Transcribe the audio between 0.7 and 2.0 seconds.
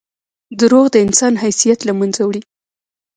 د انسان حیثیت له